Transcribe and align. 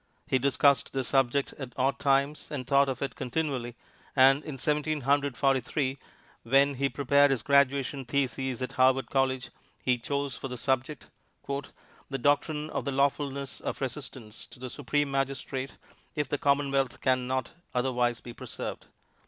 He 0.25 0.39
discussed 0.39 0.93
the 0.93 1.03
subject 1.03 1.53
at 1.59 1.73
odd 1.77 1.99
times 1.99 2.47
and 2.49 2.65
thought 2.65 2.89
of 2.89 3.03
it 3.03 3.13
continually, 3.15 3.75
and, 4.15 4.43
in 4.43 4.57
Seventeen 4.57 5.01
Hundred 5.01 5.37
Forty 5.37 5.59
three, 5.59 5.99
when 6.41 6.73
he 6.73 6.89
prepared 6.89 7.29
his 7.29 7.43
graduation 7.43 8.05
thesis 8.05 8.63
at 8.63 8.71
Harvard 8.71 9.11
College 9.11 9.51
he 9.83 9.99
chose 9.99 10.35
for 10.35 10.49
his 10.49 10.59
subject, 10.59 11.05
"The 11.47 12.17
Doctrine 12.17 12.71
of 12.71 12.83
the 12.85 12.91
Lawfulness 12.91 13.59
of 13.59 13.79
Resistance 13.79 14.47
to 14.47 14.57
the 14.57 14.71
Supreme 14.71 15.11
Magistrate 15.11 15.73
if 16.15 16.27
the 16.27 16.39
Commonwealth 16.39 16.99
Can 16.99 17.27
Not 17.27 17.51
Otherwise 17.75 18.21
be 18.21 18.33
Preserved." 18.33 18.87